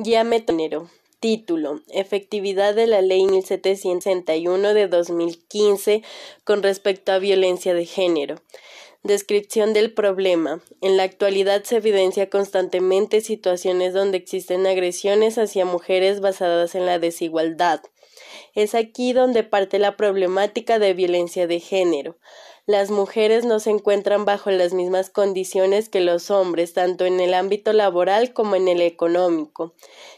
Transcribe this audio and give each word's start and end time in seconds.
Guía 0.00 0.22
Metonero. 0.22 0.88
Título. 1.18 1.80
Efectividad 1.88 2.72
de 2.72 2.86
la 2.86 3.02
Ley 3.02 3.26
1761 3.26 4.72
de 4.72 4.86
2015 4.86 6.04
con 6.44 6.62
respecto 6.62 7.10
a 7.10 7.18
violencia 7.18 7.74
de 7.74 7.84
género. 7.84 8.36
Descripción 9.02 9.72
del 9.72 9.92
problema. 9.92 10.62
En 10.82 10.96
la 10.96 11.02
actualidad 11.02 11.64
se 11.64 11.78
evidencia 11.78 12.30
constantemente 12.30 13.20
situaciones 13.20 13.92
donde 13.92 14.18
existen 14.18 14.68
agresiones 14.68 15.36
hacia 15.36 15.64
mujeres 15.64 16.20
basadas 16.20 16.76
en 16.76 16.86
la 16.86 17.00
desigualdad. 17.00 17.80
Es 18.58 18.74
aquí 18.74 19.12
donde 19.12 19.44
parte 19.44 19.78
la 19.78 19.96
problemática 19.96 20.78
de 20.78 20.92
violencia 20.92 21.46
de 21.46 21.60
género 21.60 22.16
las 22.68 22.90
mujeres 22.90 23.46
no 23.46 23.60
se 23.60 23.70
encuentran 23.70 24.26
bajo 24.26 24.50
las 24.50 24.74
mismas 24.74 25.08
condiciones 25.08 25.88
que 25.88 26.02
los 26.02 26.30
hombres, 26.30 26.74
tanto 26.74 27.06
en 27.06 27.18
el 27.18 27.32
ámbito 27.32 27.72
laboral 27.72 28.34
como 28.34 28.56
en 28.56 28.68
el 28.68 28.82
económico. 28.82 29.74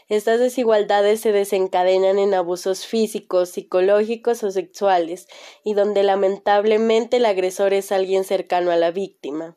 Estas 0.09 0.41
desigualdades 0.41 1.21
se 1.21 1.31
desencadenan 1.31 2.19
en 2.19 2.33
abusos 2.33 2.85
físicos, 2.85 3.51
psicológicos 3.51 4.43
o 4.43 4.51
sexuales, 4.51 5.27
y 5.63 5.75
donde 5.75 6.03
lamentablemente 6.03 7.17
el 7.17 7.25
agresor 7.25 7.73
es 7.73 7.93
alguien 7.93 8.25
cercano 8.25 8.71
a 8.71 8.75
la 8.75 8.91
víctima. 8.91 9.55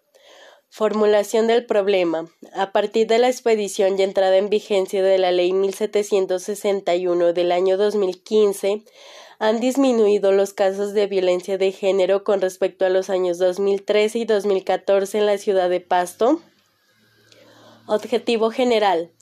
Formulación 0.76 1.46
del 1.46 1.66
problema. 1.66 2.28
A 2.52 2.72
partir 2.72 3.06
de 3.06 3.18
la 3.18 3.28
expedición 3.28 3.96
y 3.96 4.02
entrada 4.02 4.36
en 4.38 4.50
vigencia 4.50 5.04
de 5.04 5.18
la 5.18 5.30
Ley 5.30 5.52
1761 5.52 7.32
del 7.32 7.52
año 7.52 7.76
2015, 7.76 8.82
han 9.38 9.60
disminuido 9.60 10.32
los 10.32 10.52
casos 10.52 10.92
de 10.92 11.06
violencia 11.06 11.58
de 11.58 11.70
género 11.70 12.24
con 12.24 12.40
respecto 12.40 12.84
a 12.84 12.88
los 12.88 13.08
años 13.08 13.38
2013 13.38 14.18
y 14.18 14.24
2014 14.24 15.18
en 15.18 15.26
la 15.26 15.38
ciudad 15.38 15.70
de 15.70 15.78
Pasto? 15.78 16.42
Objetivo 17.86 18.50
general. 18.50 19.12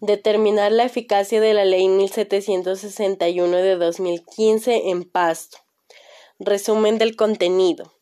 Determinar 0.00 0.72
la 0.72 0.86
eficacia 0.86 1.40
de 1.40 1.54
la 1.54 1.64
Ley 1.64 1.86
1761 1.86 3.56
de 3.58 3.76
2015 3.76 4.90
en 4.90 5.04
Pasto. 5.04 5.58
Resumen 6.40 6.98
del 6.98 7.14
contenido. 7.14 7.95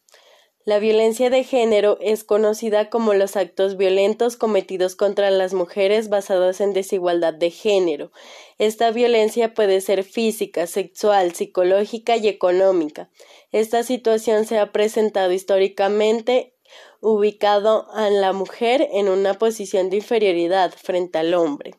La 0.67 0.79
violencia 0.79 1.29
de 1.29 1.45
género 1.45 1.99
es 2.01 2.25
conocida 2.25 2.89
como 2.89 3.13
los 3.13 3.37
actos 3.37 3.77
violentos 3.77 4.39
cometidos 4.39 4.97
contra 4.97 5.31
las 5.31 5.53
mujeres 5.53 6.09
basados 6.09 6.63
en 6.63 6.73
desigualdad 6.73 7.35
de 7.35 7.51
género. 7.51 8.13
Esta 8.57 8.91
violencia 8.91 9.53
puede 9.53 9.83
ser 9.83 10.05
física, 10.05 10.67
sexual, 10.67 11.35
psicológica 11.35 12.17
y 12.17 12.29
económica. 12.29 13.11
Esta 13.53 13.83
situación 13.83 14.47
se 14.47 14.59
ha 14.59 14.73
presentado 14.73 15.33
históricamente 15.33 16.55
ubicado 17.03 17.87
a 17.93 18.09
la 18.09 18.33
mujer 18.33 18.89
en 18.91 19.11
una 19.11 19.35
posición 19.35 19.91
de 19.91 19.99
inferioridad 19.99 20.73
frente 20.73 21.19
al 21.19 21.35
hombre. 21.35 21.75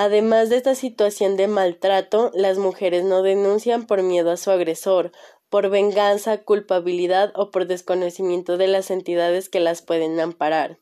Además 0.00 0.48
de 0.48 0.58
esta 0.58 0.76
situación 0.76 1.36
de 1.36 1.48
maltrato, 1.48 2.30
las 2.32 2.58
mujeres 2.58 3.02
no 3.02 3.22
denuncian 3.22 3.84
por 3.84 4.04
miedo 4.04 4.30
a 4.30 4.36
su 4.36 4.52
agresor, 4.52 5.10
por 5.50 5.70
venganza, 5.70 6.38
culpabilidad 6.38 7.32
o 7.34 7.50
por 7.50 7.66
desconocimiento 7.66 8.56
de 8.56 8.66
las 8.66 8.90
entidades 8.90 9.48
que 9.48 9.60
las 9.60 9.82
pueden 9.82 10.18
amparar. 10.20 10.78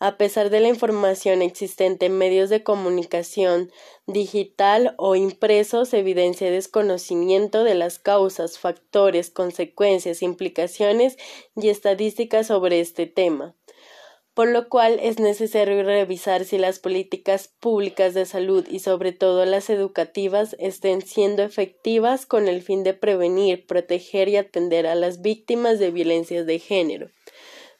A 0.00 0.16
pesar 0.16 0.50
de 0.50 0.58
la 0.58 0.68
información 0.68 1.42
existente 1.42 2.06
en 2.06 2.18
medios 2.18 2.50
de 2.50 2.64
comunicación 2.64 3.70
digital 4.06 4.96
o 4.98 5.14
impresos, 5.14 5.94
evidencia 5.94 6.50
desconocimiento 6.50 7.62
de 7.62 7.76
las 7.76 8.00
causas, 8.00 8.58
factores, 8.58 9.30
consecuencias, 9.30 10.22
implicaciones 10.22 11.18
y 11.54 11.68
estadísticas 11.68 12.48
sobre 12.48 12.80
este 12.80 13.06
tema 13.06 13.54
por 14.34 14.48
lo 14.48 14.68
cual 14.68 14.98
es 15.02 15.18
necesario 15.18 15.82
revisar 15.82 16.44
si 16.44 16.56
las 16.56 16.78
políticas 16.78 17.48
públicas 17.60 18.14
de 18.14 18.24
salud 18.24 18.66
y 18.68 18.78
sobre 18.78 19.12
todo 19.12 19.44
las 19.44 19.68
educativas 19.68 20.56
estén 20.58 21.02
siendo 21.02 21.42
efectivas 21.42 22.24
con 22.24 22.48
el 22.48 22.62
fin 22.62 22.82
de 22.82 22.94
prevenir, 22.94 23.66
proteger 23.66 24.28
y 24.28 24.36
atender 24.36 24.86
a 24.86 24.94
las 24.94 25.20
víctimas 25.20 25.78
de 25.78 25.90
violencias 25.90 26.46
de 26.46 26.58
género. 26.58 27.10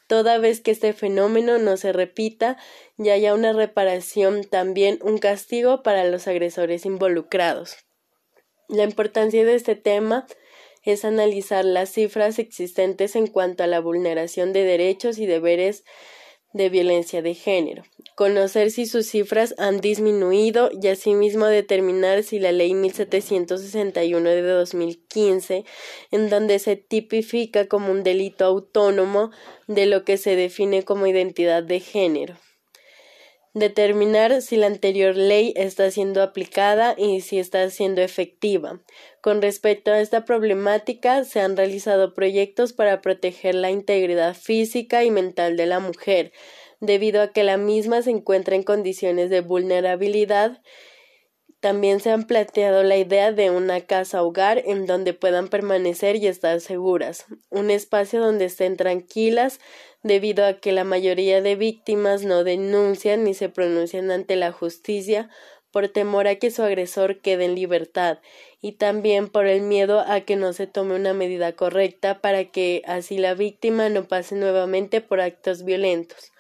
Toda 0.09 0.37
vez 0.37 0.61
que 0.61 0.73
este 0.73 0.93
fenómeno 0.93 1.57
no 1.57 1.79
se 1.79 1.91
repita 1.95 2.59
y 2.99 3.09
haya 3.09 3.33
una 3.33 3.55
reparación, 3.55 4.45
también 4.45 4.99
un 5.03 5.17
castigo 5.17 5.83
para 5.83 6.05
los 6.05 6.29
agresores 6.29 6.85
involucrados. 6.85 7.79
La 8.69 8.85
importancia 8.85 9.43
de 9.47 9.55
este 9.55 9.75
tema 9.75 10.27
es 10.83 11.07
analizar 11.07 11.65
las 11.65 11.91
cifras 11.91 12.39
existentes 12.39 13.17
en 13.17 13.27
cuanto 13.27 13.63
a 13.63 13.67
la 13.67 13.81
vulneración 13.81 14.53
de 14.53 14.65
derechos 14.65 15.17
y 15.19 15.25
deberes 15.25 15.85
de 16.53 16.69
violencia 16.69 17.23
de 17.23 17.35
género, 17.35 17.83
conocer 18.15 18.71
si 18.71 18.87
sus 18.87 19.07
cifras 19.07 19.55
han 19.59 19.81
disminuido 19.81 20.71
y 20.73 20.89
asimismo 20.89 21.47
determinar 21.47 22.23
si 22.23 22.39
la 22.39 22.53
ley 22.53 22.75
1761 22.75 24.29
de 24.29 24.43
2015, 24.43 25.65
en 26.11 26.31
donde 26.31 26.59
se 26.59 26.77
tipifica 26.77 27.67
como 27.67 27.91
un 27.91 28.03
delito 28.03 28.45
autónomo 28.45 29.31
de 29.67 29.87
lo 29.87 30.05
que 30.05 30.17
se 30.17 30.37
define 30.37 30.85
como 30.85 31.07
identidad 31.07 31.63
de 31.63 31.81
género. 31.81 32.37
Determinar 33.55 34.41
si 34.41 34.57
la 34.57 34.67
anterior 34.67 35.15
ley 35.15 35.53
está 35.57 35.91
siendo 35.91 36.23
aplicada 36.23 36.95
y 36.97 37.21
si 37.21 37.39
está 37.39 37.69
siendo 37.69 38.01
efectiva. 38.01 38.81
Con 39.21 39.43
respecto 39.43 39.91
a 39.91 40.01
esta 40.01 40.25
problemática, 40.25 41.25
se 41.25 41.41
han 41.41 41.59
realizado 41.59 42.15
proyectos 42.15 42.73
para 42.73 43.03
proteger 43.03 43.55
la 43.55 43.71
integridad 43.71 44.35
física 44.35 45.05
y 45.05 45.11
mental 45.11 45.59
de 45.59 45.67
la 45.67 45.81
mujer, 45.81 46.33
debido 46.81 47.21
a 47.21 47.33
que 47.33 47.45
la 47.45 47.59
misma 47.59 48.01
se 48.01 48.11
encuentra 48.11 48.57
en 48.57 48.63
condiciones 48.63 49.29
de 49.29 49.43
vulnerabilidad 49.43 50.63
también 51.63 52.01
se 52.01 52.11
han 52.11 52.25
planteado 52.25 52.83
la 52.83 52.97
idea 52.97 53.31
de 53.31 53.51
una 53.51 53.83
casa 53.83 54.25
hogar 54.25 54.61
en 54.67 54.85
donde 54.85 55.15
puedan 55.15 55.47
permanecer 55.47 56.17
y 56.17 56.27
estar 56.27 56.61
seguras, 56.61 57.27
un 57.51 57.71
espacio 57.71 58.21
donde 58.21 58.47
estén 58.47 58.77
tranquilas 58.77 59.61
debido 60.03 60.45
a 60.45 60.55
que 60.55 60.73
la 60.73 60.83
mayoría 60.83 61.41
de 61.41 61.55
víctimas 61.55 62.25
no 62.25 62.43
denuncian 62.43 63.23
ni 63.23 63.33
se 63.33 63.49
pronuncian 63.49 64.11
ante 64.11 64.35
la 64.35 64.51
justicia 64.51 65.31
por 65.71 65.89
temor 65.89 66.27
a 66.27 66.35
que 66.35 66.51
su 66.51 66.65
agresor 66.65 67.21
quede 67.21 67.45
en 67.45 67.55
libertad 67.55 68.19
y 68.61 68.73
también 68.73 69.29
por 69.29 69.47
el 69.47 69.61
miedo 69.61 70.01
a 70.01 70.23
que 70.23 70.35
no 70.35 70.53
se 70.53 70.67
tome 70.67 70.97
una 70.97 71.15
medida 71.15 71.53
correcta 71.53 72.21
para 72.21 72.47
que 72.47 72.83
así 72.87 73.19
la 73.19 73.35
víctima 73.35 73.89
no 73.89 74.09
pase 74.09 74.35
nuevamente 74.35 75.01
por 75.01 75.21
actos 75.21 75.65
violentos. 75.65 76.33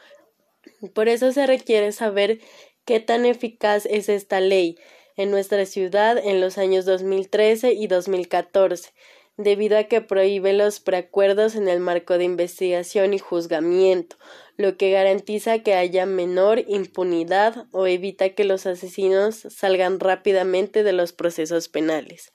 Por 0.94 1.08
eso 1.08 1.30
se 1.30 1.46
requiere 1.46 1.92
saber 1.92 2.40
qué 2.84 2.98
tan 2.98 3.24
eficaz 3.24 3.86
es 3.86 4.08
esta 4.08 4.40
ley, 4.40 4.76
en 5.16 5.30
nuestra 5.30 5.66
ciudad 5.66 6.18
en 6.18 6.40
los 6.40 6.58
años 6.58 6.84
2013 6.84 7.72
y 7.72 7.86
2014, 7.86 8.92
debido 9.36 9.78
a 9.78 9.84
que 9.84 10.00
prohíbe 10.00 10.52
los 10.52 10.80
preacuerdos 10.80 11.54
en 11.54 11.68
el 11.68 11.80
marco 11.80 12.18
de 12.18 12.24
investigación 12.24 13.14
y 13.14 13.18
juzgamiento, 13.18 14.16
lo 14.56 14.76
que 14.76 14.90
garantiza 14.90 15.60
que 15.60 15.74
haya 15.74 16.06
menor 16.06 16.62
impunidad 16.68 17.66
o 17.72 17.86
evita 17.86 18.30
que 18.30 18.44
los 18.44 18.66
asesinos 18.66 19.46
salgan 19.50 20.00
rápidamente 20.00 20.82
de 20.82 20.92
los 20.92 21.12
procesos 21.12 21.68
penales. 21.68 22.32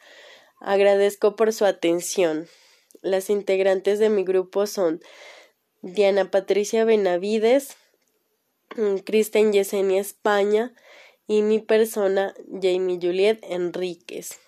Agradezco 0.59 1.35
por 1.35 1.53
su 1.53 1.65
atención. 1.65 2.47
Las 3.01 3.29
integrantes 3.29 3.99
de 3.99 4.09
mi 4.09 4.23
grupo 4.23 4.65
son 4.65 5.01
Diana 5.81 6.31
Patricia 6.31 6.83
Benavides, 6.83 7.77
Kristen 9.05 9.53
Yesenia 9.53 10.01
España, 10.01 10.73
y 11.27 11.41
mi 11.41 11.59
persona 11.59 12.33
Jamie 12.49 12.99
Juliet 13.01 13.39
Enríquez. 13.43 14.39